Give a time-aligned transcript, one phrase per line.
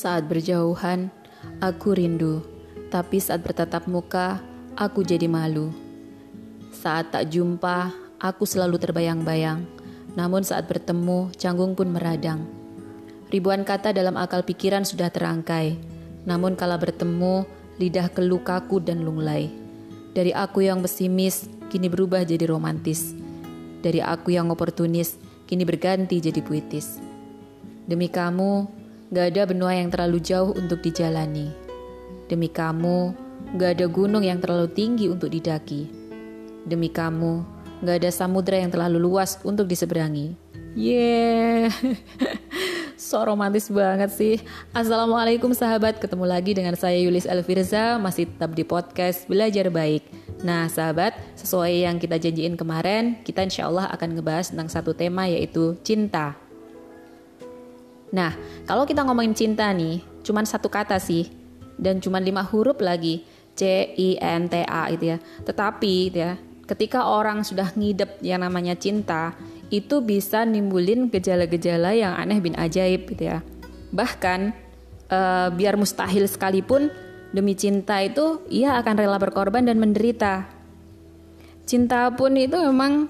[0.00, 1.12] Saat berjauhan,
[1.60, 2.40] aku rindu,
[2.88, 4.40] tapi saat bertatap muka,
[4.72, 5.76] aku jadi malu.
[6.72, 9.68] Saat tak jumpa, aku selalu terbayang-bayang,
[10.16, 12.48] namun saat bertemu, canggung pun meradang.
[13.28, 15.76] Ribuan kata dalam akal pikiran sudah terangkai,
[16.24, 17.44] namun kala bertemu,
[17.76, 19.52] lidah keluh kaku dan lunglai.
[20.16, 23.12] Dari aku yang pesimis, kini berubah jadi romantis.
[23.84, 26.96] Dari aku yang oportunis, kini berganti jadi puitis.
[27.84, 28.79] Demi kamu,
[29.10, 31.50] Gak ada benua yang terlalu jauh untuk dijalani.
[32.30, 33.10] Demi kamu,
[33.58, 35.90] gak ada gunung yang terlalu tinggi untuk didaki.
[36.62, 37.42] Demi kamu,
[37.82, 40.38] gak ada samudera yang terlalu luas untuk diseberangi.
[40.78, 41.74] Yeah,
[42.94, 44.38] so romantis banget sih.
[44.70, 50.06] Assalamualaikum sahabat, ketemu lagi dengan saya Yulis Elvirza, masih tetap di podcast Belajar Baik.
[50.46, 55.26] Nah sahabat, sesuai yang kita janjiin kemarin, kita insya Allah akan ngebahas tentang satu tema
[55.26, 56.38] yaitu cinta.
[58.10, 58.34] Nah,
[58.66, 61.30] kalau kita ngomongin cinta nih, cuman satu kata sih,
[61.78, 63.22] dan cuman lima huruf lagi,
[63.54, 65.18] C I N T A itu ya.
[65.46, 66.34] Tetapi ya,
[66.66, 69.38] ketika orang sudah ngidep yang namanya cinta,
[69.70, 73.46] itu bisa nimbulin gejala-gejala yang aneh bin ajaib gitu ya.
[73.94, 74.40] Bahkan
[75.10, 76.90] uh, biar mustahil sekalipun
[77.30, 80.50] demi cinta itu ia akan rela berkorban dan menderita.
[81.62, 83.06] Cinta pun itu memang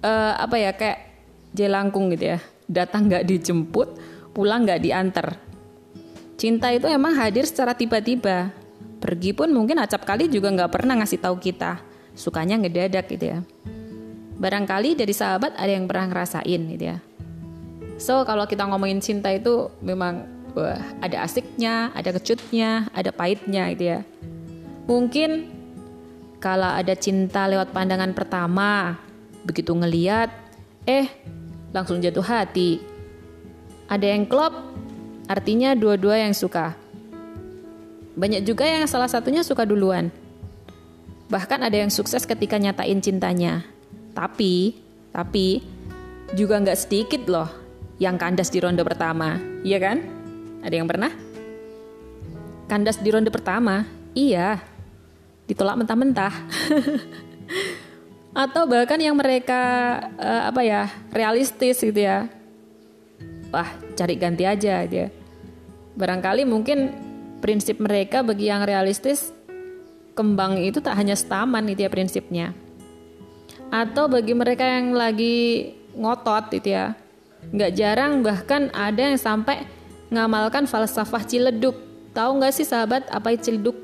[0.00, 1.04] uh, apa ya kayak
[1.52, 3.88] jelangkung gitu ya, datang nggak dijemput,
[4.38, 5.34] pulang nggak diantar.
[6.38, 8.54] Cinta itu emang hadir secara tiba-tiba.
[9.02, 11.82] Pergi pun mungkin acap kali juga nggak pernah ngasih tahu kita.
[12.14, 13.42] Sukanya ngedadak gitu ya.
[14.38, 17.02] Barangkali dari sahabat ada yang pernah ngerasain gitu ya.
[17.98, 23.98] So kalau kita ngomongin cinta itu memang wah, ada asiknya, ada kecutnya, ada pahitnya gitu
[23.98, 24.00] ya.
[24.86, 25.50] Mungkin
[26.38, 29.02] kalau ada cinta lewat pandangan pertama,
[29.42, 30.30] begitu ngeliat,
[30.86, 31.10] eh
[31.74, 32.97] langsung jatuh hati
[33.88, 34.52] ada yang klop,
[35.26, 36.76] artinya dua-dua yang suka.
[38.18, 40.12] Banyak juga yang salah satunya suka duluan.
[41.32, 43.64] Bahkan ada yang sukses ketika nyatain cintanya.
[44.12, 44.76] Tapi,
[45.08, 45.64] tapi
[46.36, 47.48] juga nggak sedikit loh
[47.96, 50.04] yang kandas di ronde pertama, iya kan?
[50.60, 51.12] Ada yang pernah?
[52.68, 54.60] Kandas di ronde pertama, iya.
[55.48, 56.34] Ditolak mentah-mentah.
[58.44, 59.60] Atau bahkan yang mereka
[60.20, 62.28] uh, apa ya realistis gitu ya
[63.52, 63.68] wah
[63.98, 65.10] cari ganti aja dia.
[65.98, 66.94] Barangkali mungkin
[67.42, 69.34] prinsip mereka bagi yang realistis
[70.14, 72.54] kembang itu tak hanya setaman itu ya prinsipnya.
[73.74, 76.94] Atau bagi mereka yang lagi ngotot itu ya
[77.50, 79.66] nggak jarang bahkan ada yang sampai
[80.14, 81.74] ngamalkan falsafah ciledug.
[82.14, 83.76] Tahu nggak sih sahabat apa itu ciledug?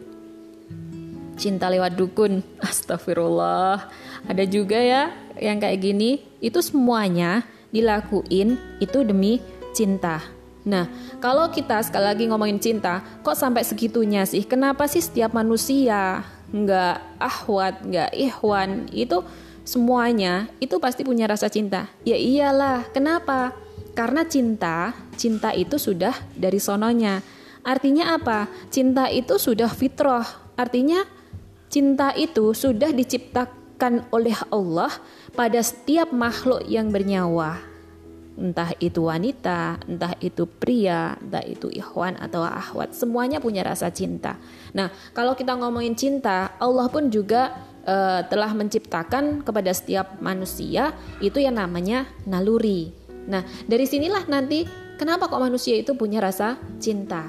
[1.35, 2.43] Cinta lewat dukun.
[2.71, 3.91] Astagfirullah.
[4.27, 6.23] Ada juga ya yang kayak gini.
[6.39, 9.43] Itu semuanya dilakuin itu demi
[9.75, 10.23] cinta.
[10.65, 10.89] Nah,
[11.21, 14.49] kalau kita sekali lagi ngomongin cinta, kok sampai segitunya sih?
[14.49, 16.25] Kenapa sih setiap manusia
[16.55, 19.21] nggak ahwat, nggak ihwan itu
[19.65, 21.93] semuanya itu pasti punya rasa cinta?
[22.09, 23.53] Ya iyalah, kenapa?
[23.93, 27.21] Karena cinta, cinta itu sudah dari sononya.
[27.61, 28.49] Artinya apa?
[28.73, 30.25] Cinta itu sudah fitrah.
[30.57, 31.05] Artinya
[31.69, 34.91] cinta itu sudah diciptakan oleh Allah
[35.37, 37.74] pada setiap makhluk yang bernyawa
[38.35, 44.37] entah itu wanita, entah itu pria, entah itu ikhwan atau ahwat, semuanya punya rasa cinta.
[44.75, 47.55] Nah, kalau kita ngomongin cinta, Allah pun juga
[47.87, 52.91] uh, telah menciptakan kepada setiap manusia itu yang namanya naluri.
[53.31, 54.67] Nah, dari sinilah nanti
[54.99, 57.25] kenapa kok manusia itu punya rasa cinta.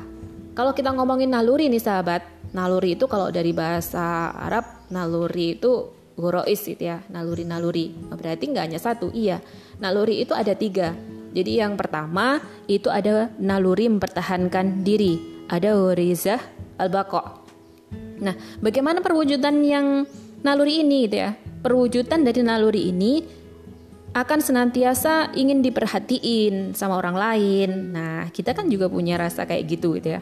[0.56, 2.24] Kalau kita ngomongin naluri nih sahabat,
[2.56, 7.92] naluri itu kalau dari bahasa Arab naluri itu gorois gitu ya, naluri-naluri.
[8.12, 9.40] Berarti nggak hanya satu, iya
[9.80, 10.96] Naluri itu ada tiga.
[11.36, 12.40] Jadi yang pertama
[12.72, 15.20] itu ada naluri mempertahankan diri.
[15.52, 16.40] Ada warizah
[16.80, 17.44] al-baqa.
[18.24, 18.34] Nah,
[18.64, 20.08] bagaimana perwujudan yang
[20.42, 21.36] naluri ini gitu ya?
[21.36, 23.14] Perwujudan dari naluri ini
[24.16, 27.70] akan senantiasa ingin diperhatiin sama orang lain.
[27.92, 30.22] Nah, kita kan juga punya rasa kayak gitu gitu ya.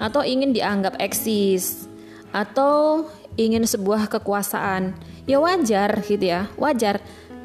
[0.00, 1.84] Atau ingin dianggap eksis
[2.32, 3.04] atau
[3.38, 4.98] ingin sebuah kekuasaan.
[5.24, 6.98] Ya wajar gitu ya, wajar.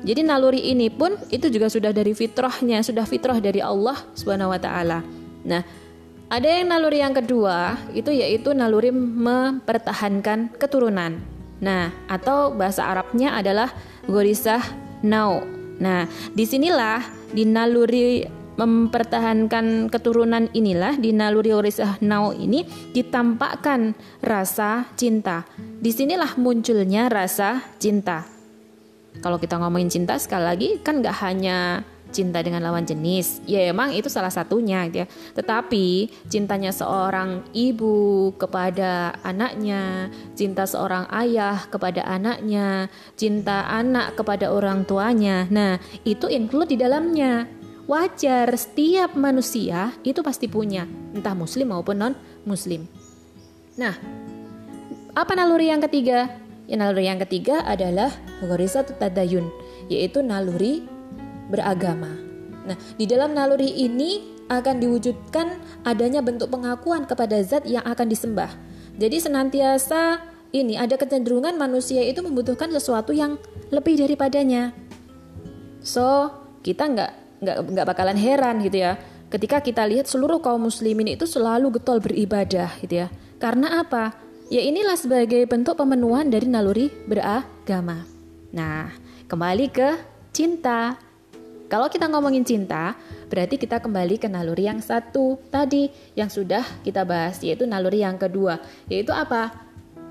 [0.04, 4.60] Jadi naluri ini pun itu juga sudah dari fitrahnya, sudah fitrah dari Allah Subhanahu wa
[4.60, 5.00] taala.
[5.48, 5.64] Nah,
[6.28, 11.24] ada yang naluri yang kedua itu yaitu naluri mempertahankan keturunan.
[11.64, 13.72] Nah, atau bahasa Arabnya adalah
[14.04, 14.60] gorisah
[15.06, 15.40] nau.
[15.80, 16.04] Nah,
[16.36, 17.00] di sinilah
[17.32, 25.48] di naluri mempertahankan keturunan inilah di naluri gorisah nau ini ditampakkan rasa cinta.
[25.84, 28.24] Di sinilah munculnya rasa cinta
[29.22, 31.84] kalau kita ngomongin cinta sekali lagi kan nggak hanya
[32.14, 33.42] cinta dengan lawan jenis.
[33.50, 35.08] Ya emang itu salah satunya gitu ya.
[35.34, 42.88] Tetapi cintanya seorang ibu kepada anaknya, cinta seorang ayah kepada anaknya,
[43.18, 45.50] cinta anak kepada orang tuanya.
[45.50, 47.50] Nah, itu include di dalamnya.
[47.84, 52.14] Wajar setiap manusia itu pasti punya, entah muslim maupun non
[52.48, 52.88] muslim.
[53.76, 54.23] Nah,
[55.14, 56.30] apa naluri yang ketiga?
[56.66, 58.10] Ya, naluri yang ketiga adalah
[58.42, 59.50] ghorisatut tadayun,
[59.92, 60.86] yaitu naluri
[61.54, 62.10] beragama.
[62.64, 68.52] Nah, di dalam naluri ini akan diwujudkan adanya bentuk pengakuan kepada zat yang akan disembah.
[68.96, 70.24] Jadi senantiasa
[70.54, 73.38] ini ada kecenderungan manusia itu membutuhkan sesuatu yang
[73.74, 74.72] lebih daripadanya.
[75.84, 76.32] So,
[76.64, 77.12] kita nggak
[77.44, 78.96] nggak nggak bakalan heran gitu ya
[79.28, 83.08] ketika kita lihat seluruh kaum muslimin itu selalu getol beribadah gitu ya.
[83.42, 84.14] Karena apa?
[84.52, 88.04] Ya inilah sebagai bentuk pemenuhan dari naluri beragama.
[88.52, 88.92] Nah,
[89.32, 89.90] kembali ke
[90.36, 91.00] cinta.
[91.72, 92.94] Kalau kita ngomongin cinta,
[93.32, 98.20] berarti kita kembali ke naluri yang satu tadi yang sudah kita bahas yaitu naluri yang
[98.20, 98.60] kedua,
[98.92, 99.56] yaitu apa?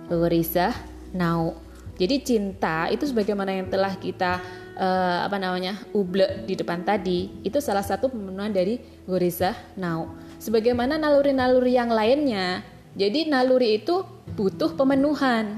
[0.08, 0.75] Gharizah
[1.12, 1.55] nau.
[2.00, 4.43] Jadi cinta itu sebagaimana yang telah kita
[4.75, 5.76] uh, apa namanya?
[5.93, 10.19] uble di depan tadi, itu salah satu pemenuhan dari gharizah nau.
[10.43, 14.05] Sebagaimana naluri-naluri yang lainnya, jadi naluri itu
[14.37, 15.56] butuh pemenuhan.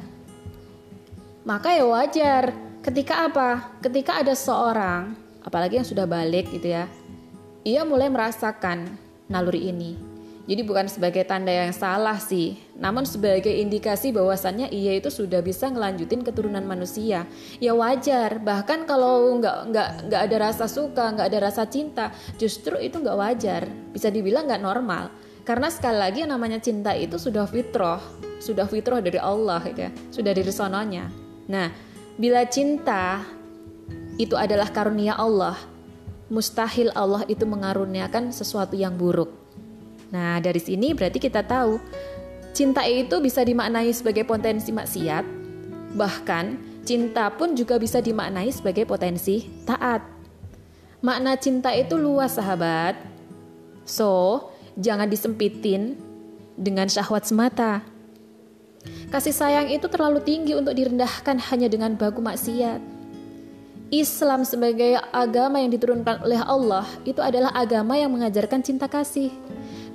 [1.43, 3.75] Maka ya wajar ketika apa?
[3.83, 6.87] Ketika ada seorang apalagi yang sudah balik gitu ya,
[7.67, 8.97] ia mulai merasakan
[9.27, 10.15] naluri ini.
[10.45, 15.73] Jadi bukan sebagai tanda yang salah sih, namun sebagai indikasi bahwasannya ia itu sudah bisa
[15.73, 17.25] ngelanjutin keturunan manusia.
[17.65, 22.77] Ya wajar, bahkan kalau nggak nggak nggak ada rasa suka, nggak ada rasa cinta, justru
[22.77, 23.65] itu nggak wajar.
[23.89, 25.09] Bisa dibilang nggak normal.
[25.45, 28.01] Karena sekali lagi yang namanya cinta itu sudah fitrah,
[28.41, 31.13] sudah fitrah dari Allah gitu ya, sudah dari sononya.
[31.53, 31.69] Nah,
[32.17, 33.21] bila cinta
[34.17, 35.59] itu adalah karunia Allah.
[36.33, 39.29] Mustahil Allah itu mengaruniakan sesuatu yang buruk.
[40.09, 41.77] Nah, dari sini berarti kita tahu
[42.57, 45.25] cinta itu bisa dimaknai sebagai potensi maksiat,
[45.93, 46.57] bahkan
[46.89, 50.01] cinta pun juga bisa dimaknai sebagai potensi taat.
[51.05, 52.97] Makna cinta itu luas, sahabat.
[53.85, 54.49] So,
[54.79, 55.99] jangan disempitin
[56.55, 57.83] dengan syahwat semata.
[59.09, 62.95] Kasih sayang itu terlalu tinggi untuk direndahkan hanya dengan baku maksiat.
[63.95, 69.31] Islam sebagai agama yang diturunkan oleh Allah itu adalah agama yang mengajarkan cinta kasih.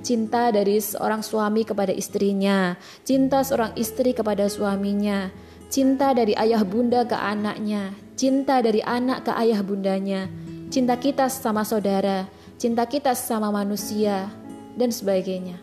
[0.00, 5.28] Cinta dari seorang suami kepada istrinya, cinta seorang istri kepada suaminya,
[5.68, 10.32] cinta dari ayah bunda ke anaknya, cinta dari anak ke ayah bundanya,
[10.72, 12.24] cinta kita sama saudara,
[12.56, 14.32] cinta kita sama manusia,
[14.80, 15.60] dan sebagainya.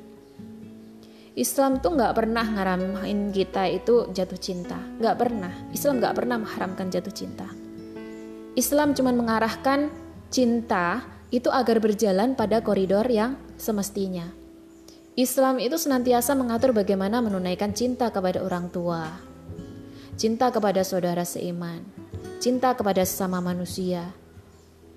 [1.38, 5.54] Islam tuh nggak pernah ngaramin kita itu jatuh cinta, nggak pernah.
[5.74, 7.50] Islam nggak pernah mengharamkan jatuh cinta.
[8.58, 9.94] Islam cuma mengarahkan
[10.34, 14.26] cinta itu agar berjalan pada koridor yang semestinya.
[15.14, 19.06] Islam itu senantiasa mengatur bagaimana menunaikan cinta kepada orang tua,
[20.18, 21.86] cinta kepada saudara seiman,
[22.42, 24.14] cinta kepada sesama manusia,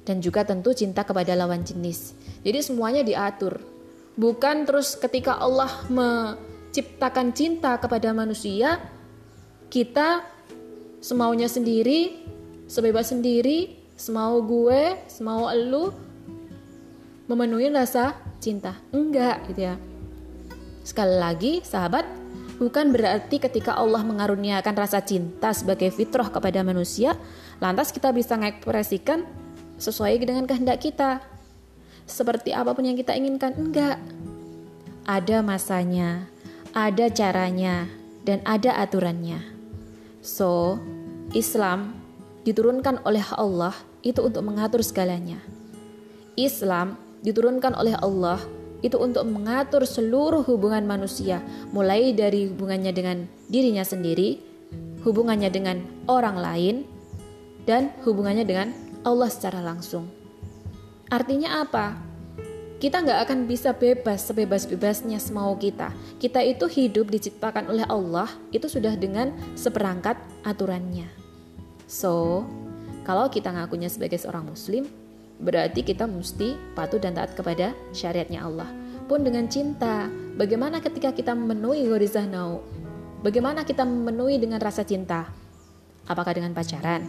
[0.08, 2.16] dan juga tentu cinta kepada lawan jenis.
[2.40, 3.60] Jadi semuanya diatur.
[4.18, 8.82] Bukan terus ketika Allah menciptakan cinta kepada manusia,
[9.70, 10.26] kita
[11.00, 12.30] semaunya sendiri
[12.70, 15.90] sebebas sendiri, semau gue, semau elu
[17.26, 18.78] memenuhi rasa cinta.
[18.94, 19.76] Enggak gitu ya.
[20.86, 22.06] Sekali lagi, sahabat,
[22.62, 27.18] bukan berarti ketika Allah mengaruniakan rasa cinta sebagai fitrah kepada manusia,
[27.58, 29.26] lantas kita bisa mengekspresikan
[29.82, 31.18] sesuai dengan kehendak kita.
[32.10, 34.02] Seperti apa pun yang kita inginkan, enggak.
[35.06, 36.26] Ada masanya,
[36.74, 37.86] ada caranya,
[38.26, 39.38] dan ada aturannya.
[40.20, 40.82] So,
[41.30, 41.94] Islam
[42.42, 45.38] diturunkan oleh Allah itu untuk mengatur segalanya.
[46.34, 48.42] Islam diturunkan oleh Allah
[48.80, 54.40] itu untuk mengatur seluruh hubungan manusia, mulai dari hubungannya dengan dirinya sendiri,
[55.04, 56.76] hubungannya dengan orang lain,
[57.68, 58.72] dan hubungannya dengan
[59.04, 60.19] Allah secara langsung.
[61.10, 61.98] Artinya apa?
[62.78, 65.92] Kita nggak akan bisa bebas sebebas-bebasnya semau kita.
[66.22, 71.10] Kita itu hidup diciptakan oleh Allah itu sudah dengan seperangkat aturannya.
[71.90, 72.46] So,
[73.02, 74.86] kalau kita ngakunya sebagai seorang muslim,
[75.42, 78.70] berarti kita mesti patuh dan taat kepada syariatnya Allah.
[79.10, 80.06] Pun dengan cinta,
[80.38, 82.62] bagaimana ketika kita memenuhi gorizah nau?
[83.20, 85.28] Bagaimana kita memenuhi dengan rasa cinta?
[86.06, 87.04] Apakah dengan pacaran?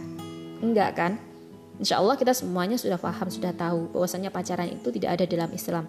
[0.60, 1.31] Enggak kan?
[1.80, 5.84] Insya Allah kita semuanya sudah paham, sudah tahu bahwasannya pacaran itu tidak ada dalam Islam.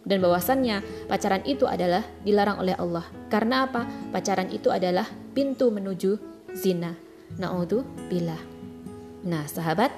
[0.00, 3.04] Dan bahwasannya pacaran itu adalah dilarang oleh Allah.
[3.28, 3.84] Karena apa?
[4.10, 5.04] Pacaran itu adalah
[5.36, 6.16] pintu menuju
[6.56, 6.96] zina.
[7.36, 8.40] Na'udhu billah.
[9.22, 9.92] Nah, sahabat,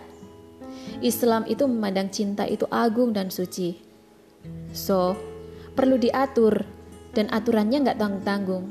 [1.01, 3.79] Islam itu memandang cinta itu agung dan suci.
[4.75, 5.15] So,
[5.79, 6.67] perlu diatur
[7.15, 8.65] dan aturannya nggak tanggung-tanggung.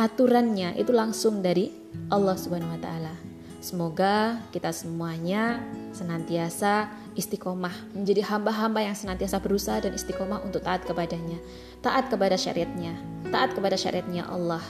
[0.00, 1.68] Aturannya itu langsung dari
[2.08, 3.29] Allah Subhanahu wa taala.
[3.60, 5.60] Semoga kita semuanya
[5.92, 11.36] senantiasa istiqomah menjadi hamba-hamba yang senantiasa berusaha dan istiqomah untuk taat kepadanya,
[11.84, 12.96] taat kepada syariatnya,
[13.28, 14.64] taat kepada syariatnya Allah.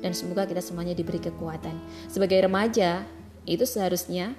[0.00, 1.76] Dan semoga kita semuanya diberi kekuatan.
[2.08, 3.04] Sebagai remaja,
[3.44, 4.32] itu seharusnya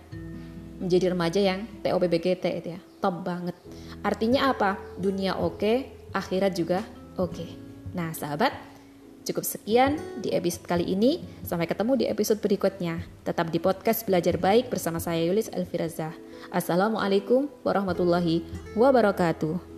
[0.82, 3.54] menjadi remaja yang TOPBGT itu ya, top banget.
[4.02, 4.82] Artinya apa?
[4.98, 6.82] Dunia oke, akhirat juga
[7.22, 7.46] oke.
[7.94, 8.50] Nah, sahabat,
[9.22, 11.22] Cukup sekian di episode kali ini.
[11.46, 13.06] Sampai ketemu di episode berikutnya.
[13.22, 16.14] Tetap di podcast Belajar Baik bersama saya Yulis Elvirazah.
[16.50, 18.42] Assalamualaikum warahmatullahi
[18.74, 19.71] wabarakatuh.